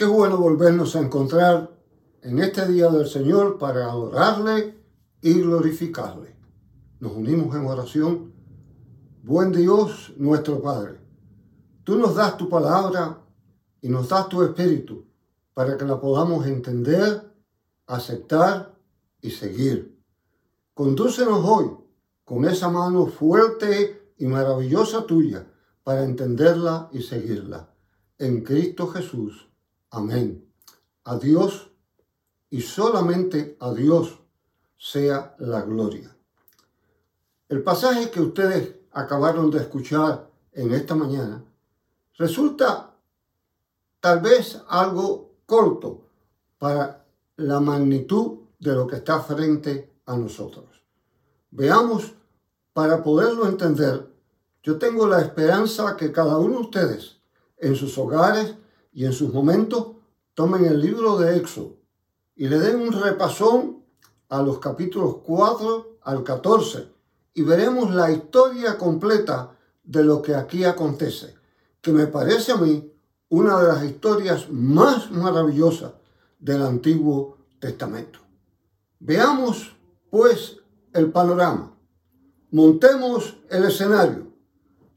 [0.00, 1.76] Qué bueno volvernos a encontrar
[2.22, 4.82] en este día del Señor para adorarle
[5.20, 6.34] y glorificarle.
[7.00, 8.32] Nos unimos en oración.
[9.22, 11.02] Buen Dios, nuestro Padre,
[11.84, 13.26] tú nos das tu palabra
[13.82, 15.04] y nos das tu espíritu
[15.52, 17.34] para que la podamos entender,
[17.86, 18.74] aceptar
[19.20, 20.02] y seguir.
[20.72, 21.76] Condúcenos hoy
[22.24, 25.46] con esa mano fuerte y maravillosa tuya
[25.84, 27.74] para entenderla y seguirla.
[28.16, 29.49] En Cristo Jesús.
[29.90, 30.48] Amén.
[31.04, 31.70] A Dios
[32.48, 34.20] y solamente a Dios
[34.78, 36.16] sea la gloria.
[37.48, 41.44] El pasaje que ustedes acabaron de escuchar en esta mañana
[42.16, 42.94] resulta
[44.00, 46.06] tal vez algo corto
[46.58, 47.04] para
[47.36, 50.84] la magnitud de lo que está frente a nosotros.
[51.50, 52.14] Veamos,
[52.72, 54.08] para poderlo entender,
[54.62, 57.16] yo tengo la esperanza que cada uno de ustedes
[57.56, 58.54] en sus hogares
[58.92, 59.92] y en sus momentos
[60.34, 61.76] tomen el libro de Éxodo
[62.36, 63.84] y le den un repasón
[64.28, 66.88] a los capítulos 4 al 14
[67.34, 71.34] y veremos la historia completa de lo que aquí acontece,
[71.80, 72.92] que me parece a mí
[73.28, 75.92] una de las historias más maravillosas
[76.38, 78.18] del Antiguo Testamento.
[78.98, 79.76] Veamos,
[80.10, 80.58] pues,
[80.92, 81.76] el panorama.
[82.50, 84.26] Montemos el escenario.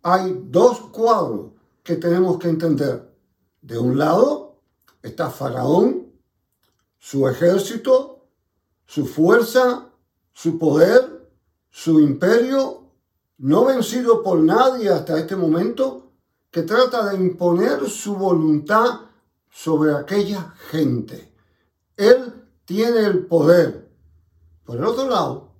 [0.01, 1.51] Hay dos cuadros
[1.83, 3.12] que tenemos que entender.
[3.63, 4.57] De un lado
[5.01, 6.11] está Faraón,
[6.99, 8.25] su ejército,
[8.85, 9.87] su fuerza,
[10.33, 11.31] su poder,
[11.69, 12.89] su imperio,
[13.37, 16.11] no vencido por nadie hasta este momento,
[16.51, 18.99] que trata de imponer su voluntad
[19.49, 21.33] sobre aquella gente.
[21.95, 22.33] Él
[22.65, 23.89] tiene el poder.
[24.65, 25.53] Por el otro lado,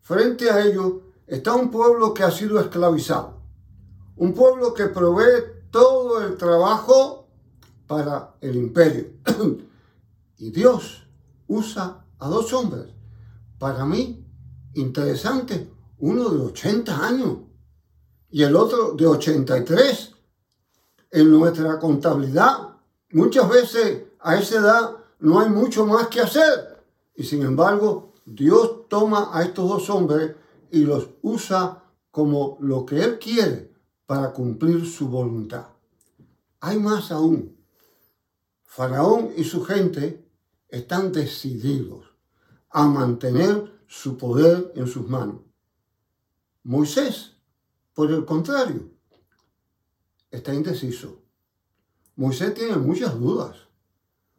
[0.00, 3.42] frente a ello está un pueblo que ha sido esclavizado,
[4.16, 7.23] un pueblo que provee todo el trabajo
[7.94, 9.12] para el imperio.
[10.38, 11.06] y Dios
[11.46, 12.86] usa a dos hombres,
[13.56, 14.26] para mí,
[14.74, 17.38] interesante, uno de 80 años
[18.30, 20.12] y el otro de 83.
[21.12, 22.78] En nuestra contabilidad,
[23.12, 26.82] muchas veces a esa edad no hay mucho más que hacer.
[27.14, 30.34] Y sin embargo, Dios toma a estos dos hombres
[30.72, 33.72] y los usa como lo que Él quiere
[34.04, 35.66] para cumplir su voluntad.
[36.60, 37.53] Hay más aún.
[38.74, 40.28] Faraón y su gente
[40.68, 42.06] están decididos
[42.70, 45.42] a mantener su poder en sus manos.
[46.64, 47.36] Moisés,
[47.94, 48.90] por el contrario,
[50.28, 51.22] está indeciso.
[52.16, 53.56] Moisés tiene muchas dudas.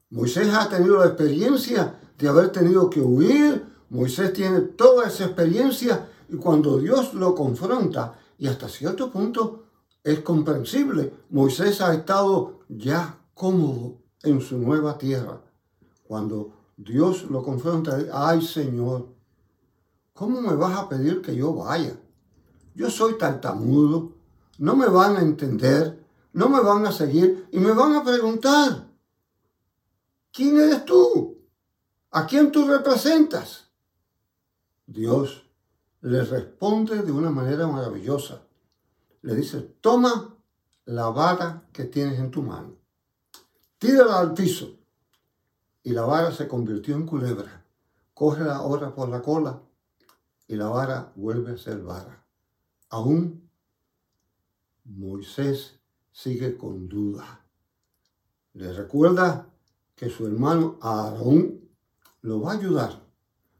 [0.09, 3.66] Moisés ha tenido la experiencia de haber tenido que huir.
[3.88, 9.67] Moisés tiene toda esa experiencia y cuando Dios lo confronta, y hasta cierto punto
[10.03, 15.41] es comprensible, Moisés ha estado ya cómodo en su nueva tierra.
[16.08, 19.08] Cuando Dios lo confronta, ay Señor,
[20.13, 21.97] ¿cómo me vas a pedir que yo vaya?
[22.74, 24.14] Yo soy tartamudo,
[24.58, 28.88] no me van a entender, no me van a seguir y me van a preguntar,
[30.31, 31.38] ¿quién eres tú?
[32.12, 33.69] ¿A quién tú representas?
[34.85, 35.50] Dios
[36.02, 38.41] le responde de una manera maravillosa.
[39.22, 40.35] Le dice, toma
[40.85, 42.75] la vara que tienes en tu mano,
[43.85, 44.78] tírala al piso.
[45.84, 47.63] Y la vara se convirtió en culebra.
[48.13, 49.62] Cógela ahora por la cola
[50.47, 52.25] y la vara vuelve a ser vara.
[52.90, 53.50] Aún
[54.85, 55.75] Moisés
[56.12, 57.41] sigue con duda.
[58.53, 59.47] Le recuerda
[59.96, 61.59] que su hermano Aarón
[62.22, 63.02] lo va a ayudar.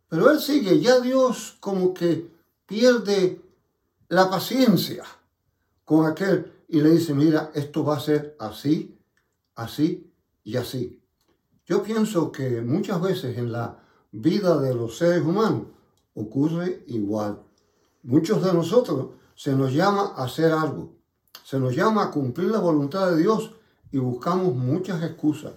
[0.08, 2.32] Pero él sigue, ya Dios como que
[2.66, 3.42] pierde
[4.08, 5.04] la paciencia
[5.84, 8.98] con aquel y le dice, mira, esto va a ser así,
[9.56, 10.12] así
[10.46, 11.02] y así.
[11.66, 15.64] Yo pienso que muchas veces en la vida de los seres humanos
[16.14, 17.42] ocurre igual.
[18.04, 20.94] Muchos de nosotros se nos llama a hacer algo,
[21.44, 23.52] se nos llama a cumplir la voluntad de Dios
[23.92, 25.54] y buscamos muchas excusas.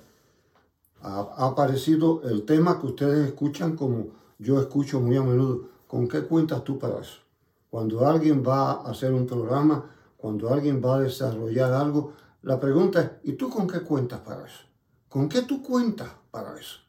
[1.02, 4.08] Ha, aparecido el tema que ustedes escuchan como
[4.38, 5.68] yo escucho muy a menudo.
[5.86, 7.18] ¿Con qué cuentas tú para eso?
[7.70, 9.84] Cuando alguien va a hacer un programa,
[10.16, 14.46] cuando alguien va a desarrollar algo, la pregunta es, ¿y tú con qué cuentas para
[14.46, 14.67] eso?
[15.08, 16.80] ¿Con qué tú cuentas para eso?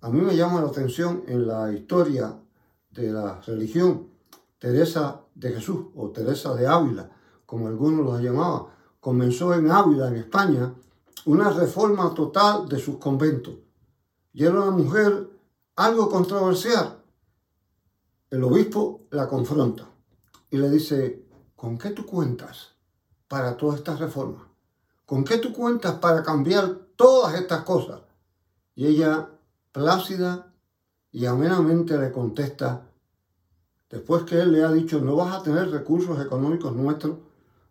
[0.00, 2.36] A mí me llama la atención en la historia
[2.90, 4.08] de la religión,
[4.58, 7.10] Teresa de Jesús o Teresa de Ávila,
[7.44, 8.64] como algunos la llamaban,
[8.98, 10.74] comenzó en Ávila, en España,
[11.26, 13.54] una reforma total de sus conventos.
[14.32, 15.30] Y era una mujer
[15.76, 17.02] algo controversial,
[18.30, 19.88] el obispo la confronta
[20.50, 21.24] y le dice,
[21.54, 22.72] ¿con qué tú cuentas
[23.28, 24.48] para toda esta reforma?
[25.04, 28.00] ¿Con qué tú cuentas para cambiar todas estas cosas.
[28.74, 29.30] Y ella,
[29.72, 30.52] plácida
[31.12, 32.90] y amenamente, le contesta,
[33.88, 37.18] después que él le ha dicho, no vas a tener recursos económicos nuestros,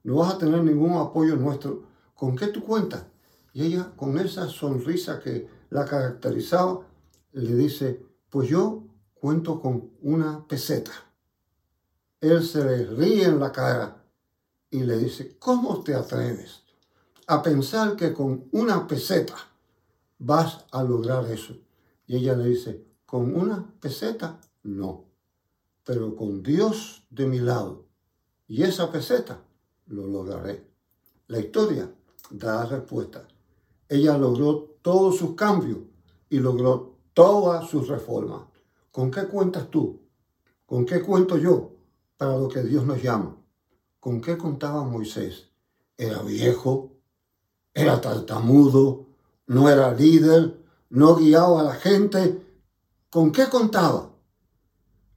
[0.03, 1.83] no vas a tener ningún apoyo nuestro,
[2.13, 3.05] ¿con qué tú cuentas?
[3.53, 6.81] Y ella, con esa sonrisa que la caracterizaba,
[7.33, 8.83] le dice, pues yo
[9.13, 10.91] cuento con una peseta.
[12.21, 14.03] Él se le ríe en la cara
[14.69, 16.64] y le dice, ¿cómo te atreves
[17.27, 19.35] a pensar que con una peseta
[20.19, 21.57] vas a lograr eso?
[22.07, 25.05] Y ella le dice, con una peseta no,
[25.83, 27.85] pero con Dios de mi lado
[28.47, 29.41] y esa peseta
[29.87, 30.67] lo lograré.
[31.27, 31.91] La historia
[32.29, 33.27] da respuesta.
[33.89, 35.79] Ella logró todos sus cambios
[36.29, 38.41] y logró todas sus reformas.
[38.91, 40.01] ¿Con qué cuentas tú?
[40.65, 41.73] ¿Con qué cuento yo
[42.17, 43.35] para lo que Dios nos llama?
[43.99, 45.49] ¿Con qué contaba Moisés?
[45.97, 46.94] Era viejo,
[47.75, 49.05] era tartamudo,
[49.47, 50.57] no era líder,
[50.89, 52.41] no guiaba a la gente.
[53.09, 54.11] ¿Con qué contaba?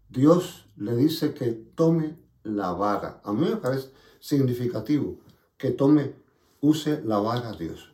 [0.08, 3.20] Dios le dice que tome la vara.
[3.24, 5.20] A mí me parece significativo
[5.56, 6.14] que tome,
[6.60, 7.92] use la vara Dios.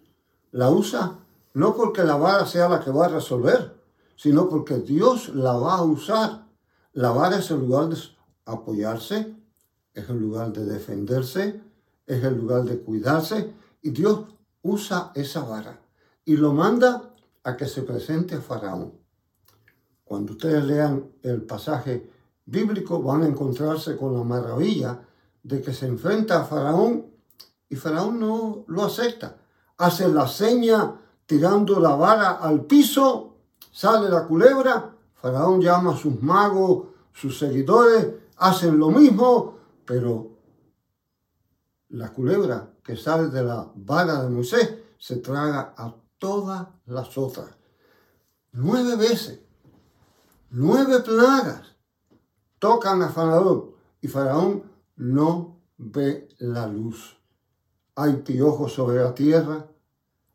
[0.51, 1.19] La usa
[1.53, 3.75] no porque la vara sea la que va a resolver,
[4.17, 6.47] sino porque Dios la va a usar.
[6.93, 7.99] La vara es el lugar de
[8.47, 9.35] apoyarse,
[9.93, 11.61] es el lugar de defenderse,
[12.07, 13.53] es el lugar de cuidarse,
[13.83, 14.27] y Dios
[14.65, 15.79] usa esa vara
[16.25, 17.15] y lo manda
[17.45, 18.95] a que se presente a Faraón.
[20.05, 22.11] Cuando ustedes lean el pasaje
[22.47, 25.01] bíblico van a encontrarse con la maravilla
[25.43, 27.07] de que se enfrenta a Faraón
[27.69, 29.37] y Faraón no lo acepta.
[29.77, 33.37] Hace la seña tirando la vara al piso,
[33.71, 38.09] sale la culebra, Faraón llama a sus magos, sus seguidores,
[38.39, 40.34] hacen lo mismo, pero
[41.95, 47.51] la culebra que sale de la vara de Moisés se traga a todas las otras.
[48.53, 49.41] Nueve veces,
[50.51, 51.77] nueve plagas
[52.59, 53.71] tocan a Faraón
[54.01, 54.65] y Faraón
[54.97, 57.17] no ve la luz.
[57.95, 59.65] Hay piojos sobre la tierra,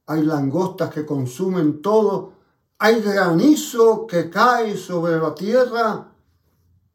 [0.06, 2.34] hay langostas que consumen todo,
[2.78, 6.08] hay granizo que cae sobre la tierra,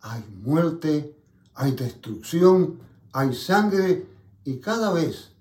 [0.01, 1.19] hay muerte,
[1.55, 2.81] hay destrucción,
[3.13, 4.14] hay sangre
[4.44, 5.32] y cada vez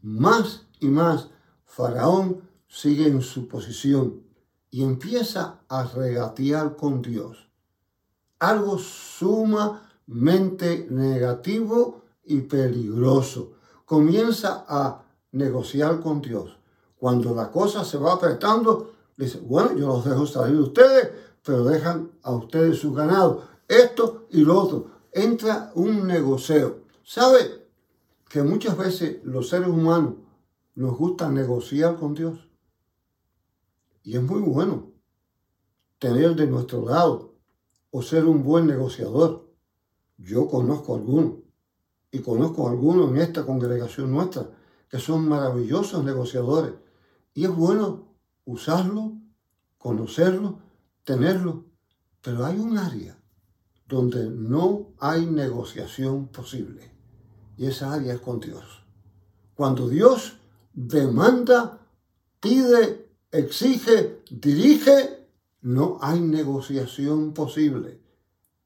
[0.00, 1.28] más y más
[1.64, 4.22] Faraón sigue en su posición
[4.70, 7.50] y empieza a regatear con Dios.
[8.38, 13.52] Algo suma mente negativo y peligroso.
[13.84, 16.56] Comienza a negociar con Dios.
[16.96, 21.10] Cuando la cosa se va apretando, dice, bueno, yo los dejo salir ustedes,
[21.44, 23.44] pero dejan a ustedes su ganado.
[23.68, 24.86] Esto y lo otro.
[25.12, 26.82] Entra un negocio.
[27.04, 27.61] ¿Sabe
[28.32, 30.14] que muchas veces los seres humanos
[30.74, 32.48] nos gusta negociar con Dios?
[34.02, 34.90] Y es muy bueno
[35.98, 37.34] tener de nuestro lado
[37.90, 39.52] o ser un buen negociador.
[40.16, 41.40] Yo conozco algunos
[42.10, 44.48] y conozco algunos en esta congregación nuestra
[44.88, 46.72] que son maravillosos negociadores.
[47.34, 48.14] Y es bueno
[48.46, 49.12] usarlo,
[49.76, 50.58] conocerlo,
[51.04, 51.66] tenerlo.
[52.22, 53.14] Pero hay un área
[53.86, 56.92] donde no hay negociación posible.
[57.56, 58.82] Y esa área es con Dios.
[59.54, 60.38] Cuando Dios
[60.72, 61.78] demanda,
[62.40, 65.26] pide, exige, dirige,
[65.62, 68.02] no hay negociación posible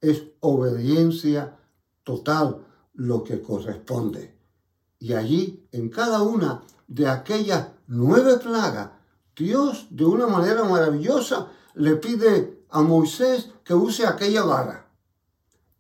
[0.01, 1.57] es obediencia
[2.05, 4.37] total lo que corresponde.
[4.99, 8.91] Y allí, en cada una de aquellas nueve plagas,
[9.35, 14.87] Dios de una manera maravillosa le pide a Moisés que use aquella vara.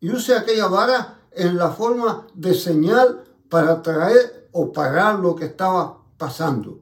[0.00, 5.44] Y use aquella vara en la forma de señal para traer o parar lo que
[5.44, 6.80] estaba pasando.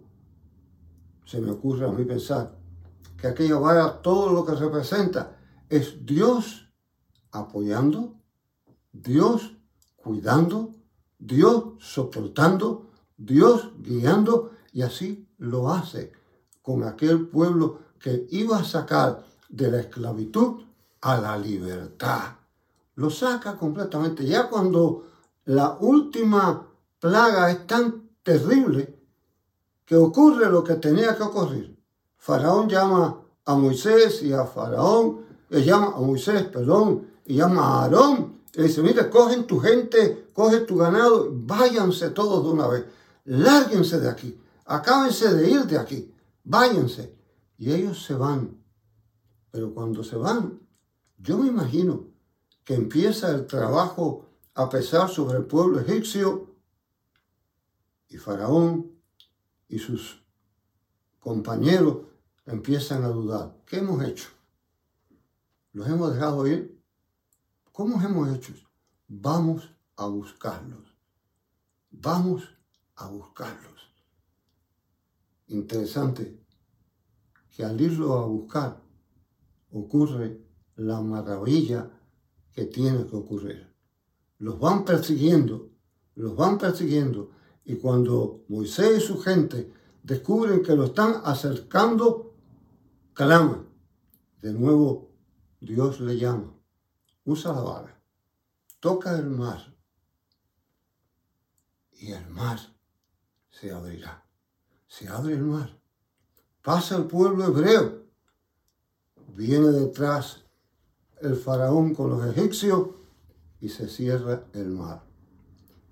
[1.27, 2.57] Se me ocurre a mí pensar
[3.19, 5.37] que aquella vara, todo lo que representa,
[5.69, 6.69] es Dios
[7.33, 8.15] apoyando,
[8.93, 9.57] Dios
[9.97, 10.71] cuidando,
[11.19, 16.13] Dios soportando, Dios guiando, y así lo hace
[16.63, 20.63] con aquel pueblo que iba a sacar de la esclavitud
[21.01, 22.44] a la libertad.
[22.97, 24.25] Lo saca completamente.
[24.25, 25.07] Ya cuando
[25.45, 26.67] la última
[26.99, 28.99] plaga es tan terrible
[29.85, 31.77] que ocurre lo que tenía que ocurrir.
[32.17, 35.21] Faraón llama a Moisés y a Faraón,
[35.51, 40.31] le llama a Moisés, perdón, y llama a Aarón y dice, mire, cogen tu gente,
[40.33, 42.85] coge tu ganado, váyanse todos de una vez,
[43.25, 47.15] lárguense de aquí, acábense de ir de aquí, váyanse.
[47.59, 48.63] Y ellos se van.
[49.51, 50.61] Pero cuando se van,
[51.19, 52.14] yo me imagino
[52.65, 56.55] que empieza el trabajo a pesar sobre el pueblo egipcio
[58.09, 58.93] y Faraón
[59.69, 60.23] y sus
[61.19, 62.07] compañeros
[62.47, 63.57] empiezan a dudar.
[63.67, 64.29] ¿Qué hemos hecho?
[65.73, 66.81] ¿Los hemos dejado ir?
[67.73, 68.55] ¿Cómo hemos hecho?
[69.09, 70.95] Vamos a buscarlos.
[71.91, 72.45] Vamos
[72.97, 73.93] a buscarlos.
[75.49, 76.41] Interesante
[77.51, 78.81] que al irlo a buscar
[79.73, 80.41] ocurre
[80.77, 81.91] la maravilla
[82.55, 83.69] que tiene que ocurrir.
[84.39, 85.71] Los van persiguiendo,
[86.15, 87.31] los van persiguiendo
[87.65, 92.35] y cuando Moisés y su gente descubren que lo están acercando,
[93.13, 93.69] claman.
[94.41, 95.11] De nuevo
[95.61, 96.55] Dios le llama,
[97.25, 98.03] usa la vara,
[98.81, 99.75] toca el mar
[101.93, 102.59] y el mar
[103.51, 104.27] se abrirá.
[104.87, 105.81] Se abre el mar.
[106.63, 108.05] Pasa el pueblo hebreo.
[109.29, 110.44] Viene detrás
[111.25, 112.89] el faraón con los egipcios
[113.61, 115.03] y se cierra el mar.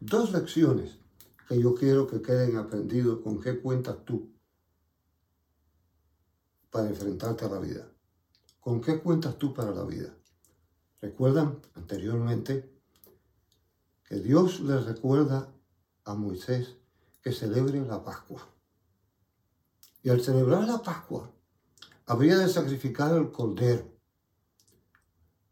[0.00, 0.98] Dos lecciones
[1.48, 4.30] que yo quiero que queden aprendidos con qué cuentas tú
[6.70, 7.86] para enfrentarte a la vida.
[8.60, 10.14] ¿Con qué cuentas tú para la vida?
[11.00, 12.70] Recuerdan anteriormente
[14.04, 15.52] que Dios le recuerda
[16.04, 16.76] a Moisés
[17.22, 18.48] que celebre la Pascua.
[20.02, 21.30] Y al celebrar la Pascua,
[22.06, 23.91] habría de sacrificar el cordero.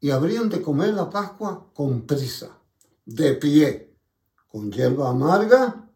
[0.00, 2.58] Y habrían de comer la Pascua con prisa,
[3.04, 3.94] de pie,
[4.48, 5.88] con hierba amarga,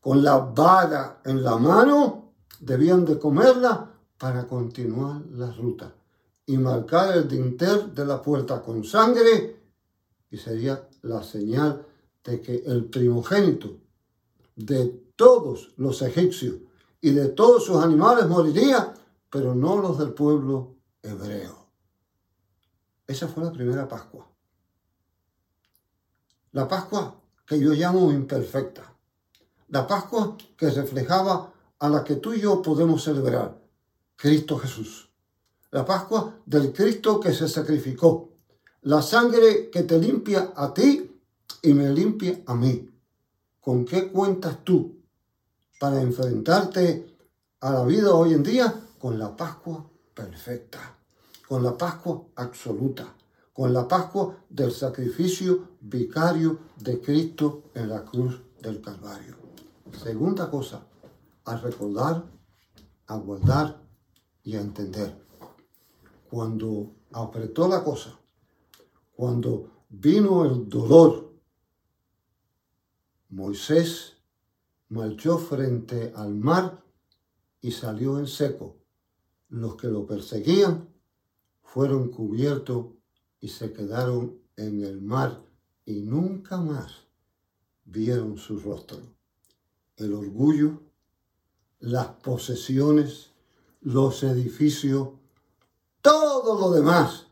[0.00, 5.94] con la vara en la mano, debían de comerla para continuar la ruta
[6.46, 9.56] y marcar el dintel de la puerta con sangre
[10.30, 11.86] y sería la señal
[12.24, 13.78] de que el primogénito
[14.56, 16.56] de todos los egipcios
[17.00, 18.94] y de todos sus animales moriría,
[19.30, 21.59] pero no los del pueblo hebreo.
[23.10, 24.24] Esa fue la primera Pascua.
[26.52, 28.94] La Pascua que yo llamo imperfecta.
[29.66, 33.60] La Pascua que reflejaba a la que tú y yo podemos celebrar,
[34.14, 35.10] Cristo Jesús.
[35.72, 38.30] La Pascua del Cristo que se sacrificó.
[38.82, 41.20] La sangre que te limpia a ti
[41.62, 42.88] y me limpia a mí.
[43.58, 45.00] ¿Con qué cuentas tú
[45.80, 47.16] para enfrentarte
[47.58, 48.72] a la vida hoy en día?
[49.00, 50.99] Con la Pascua perfecta,
[51.50, 53.12] con la Pascua absoluta,
[53.52, 59.34] con la Pascua del sacrificio vicario de Cristo en la cruz del Calvario.
[60.00, 60.86] Segunda cosa,
[61.44, 62.24] a recordar,
[63.08, 63.82] a guardar
[64.44, 65.26] y a entender.
[66.30, 68.16] Cuando apretó la cosa,
[69.16, 71.32] cuando vino el dolor,
[73.30, 74.18] Moisés
[74.88, 76.84] marchó frente al mar
[77.60, 78.76] y salió en seco.
[79.48, 80.90] Los que lo perseguían
[81.72, 82.86] fueron cubiertos
[83.38, 85.40] y se quedaron en el mar
[85.84, 87.04] y nunca más
[87.84, 88.98] vieron su rostro.
[89.96, 90.80] El orgullo,
[91.78, 93.30] las posesiones,
[93.82, 95.10] los edificios,
[96.02, 97.26] todo lo demás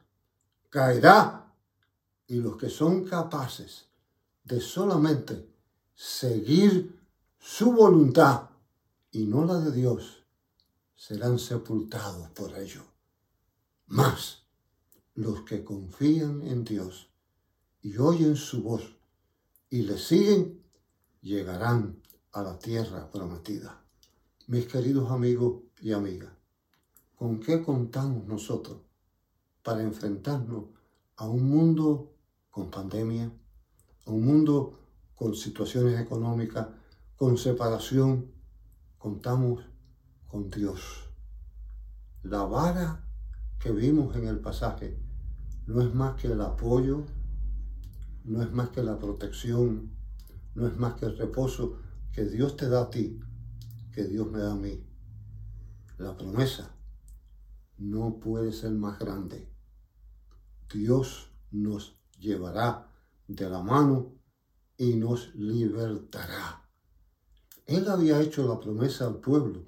[0.70, 1.52] caerá
[2.28, 3.86] y los que son capaces
[4.44, 5.48] de solamente
[5.96, 6.96] seguir
[7.40, 8.50] su voluntad
[9.10, 10.22] y no la de Dios,
[10.94, 12.97] serán sepultados por ello.
[13.88, 14.44] Más
[15.14, 17.10] los que confían en Dios
[17.80, 18.98] y oyen su voz
[19.70, 20.62] y le siguen,
[21.22, 22.02] llegarán
[22.32, 23.82] a la tierra prometida.
[24.46, 26.32] Mis queridos amigos y amigas,
[27.16, 28.78] ¿con qué contamos nosotros
[29.62, 30.64] para enfrentarnos
[31.16, 32.12] a un mundo
[32.50, 33.32] con pandemia,
[34.04, 34.78] a un mundo
[35.14, 36.68] con situaciones económicas,
[37.16, 38.30] con separación,
[38.98, 39.64] contamos
[40.26, 41.10] con Dios.
[42.22, 43.07] La vara
[43.58, 44.98] que vimos en el pasaje
[45.66, 47.04] no es más que el apoyo,
[48.24, 49.90] no es más que la protección,
[50.54, 51.78] no es más que el reposo
[52.12, 53.20] que Dios te da a ti,
[53.92, 54.82] que Dios me da a mí.
[55.98, 56.74] La promesa
[57.76, 59.52] no puede ser más grande.
[60.72, 62.90] Dios nos llevará
[63.26, 64.14] de la mano
[64.76, 66.64] y nos libertará.
[67.66, 69.64] Él había hecho la promesa al pueblo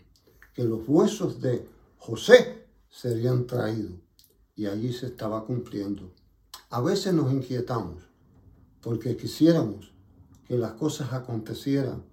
[0.54, 1.68] que los huesos de
[1.98, 4.00] José serían traídos
[4.54, 6.12] y allí se estaba cumpliendo.
[6.68, 8.02] A veces nos inquietamos
[8.82, 9.92] porque quisiéramos
[10.44, 12.04] que las cosas acontecieran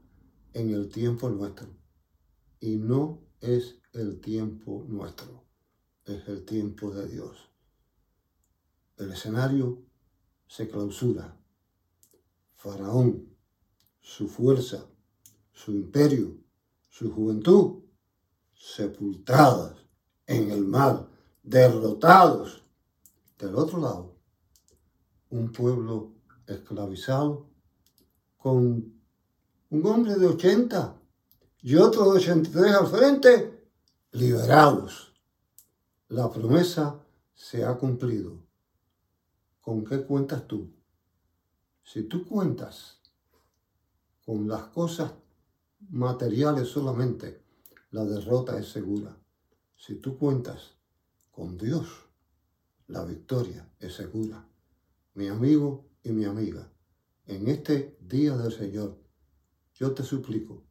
[0.54, 1.68] en el tiempo nuestro
[2.60, 5.44] y no es el tiempo nuestro,
[6.06, 7.50] es el tiempo de Dios.
[8.98, 9.84] El escenario
[10.48, 11.38] se clausura
[12.56, 13.36] Faraón,
[14.00, 14.88] su fuerza,
[15.52, 16.38] su imperio,
[16.90, 17.84] su juventud,
[18.54, 19.87] sepultadas
[20.28, 21.08] en el mar,
[21.42, 22.64] derrotados.
[23.40, 24.16] Del otro lado,
[25.30, 26.14] un pueblo
[26.46, 27.50] esclavizado
[28.38, 28.94] con
[29.70, 30.96] un hombre de 80
[31.62, 33.70] y otro de 83 al frente,
[34.12, 35.14] liberados.
[36.10, 37.00] La promesa
[37.34, 38.44] se ha cumplido.
[39.62, 40.72] ¿Con qué cuentas tú?
[41.84, 43.02] Si tú cuentas
[44.26, 45.12] con las cosas
[45.90, 47.44] materiales solamente,
[47.92, 49.16] la derrota es segura.
[49.78, 50.76] Si tú cuentas
[51.32, 51.88] con Dios,
[52.88, 54.50] la victoria es segura.
[55.14, 56.72] Mi amigo y mi amiga,
[57.28, 58.98] en este día del Señor,
[59.76, 60.64] yo te suplico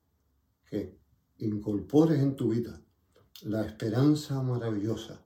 [0.69, 0.99] que
[1.39, 2.83] incorpores en tu vida
[3.43, 5.25] la esperanza maravillosa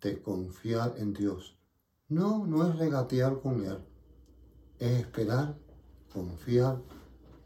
[0.00, 1.58] de confiar en Dios.
[2.08, 3.78] No, no es regatear con Él,
[4.78, 5.58] es esperar,
[6.12, 6.82] confiar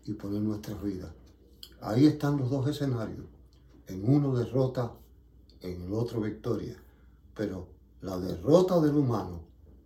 [0.04, 1.12] y poner nuestras vidas.
[1.80, 3.26] Ahí están los dos escenarios.
[3.88, 4.96] En uno derrota,
[5.60, 6.76] en el otro victoria.
[7.34, 7.68] Pero
[8.00, 9.42] la derrota del humano,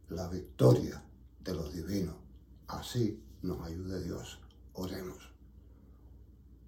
[0.09, 1.03] la victoria
[1.43, 2.17] de los divinos.
[2.69, 4.39] Así nos ayude Dios.
[4.75, 5.31] Oremos.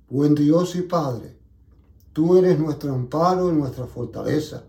[0.09, 1.38] Buen Dios y Padre,
[2.12, 4.64] tú eres nuestro amparo y nuestra fortaleza,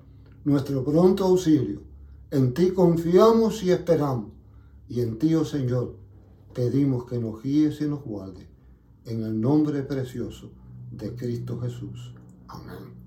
[0.45, 1.81] nuestro pronto auxilio.
[2.31, 4.31] En ti confiamos y esperamos.
[4.87, 5.95] Y en ti, oh Señor,
[6.53, 8.47] pedimos que nos guíes y nos guardes.
[9.05, 10.51] En el nombre precioso
[10.91, 12.13] de Cristo Jesús.
[12.47, 13.02] Amén.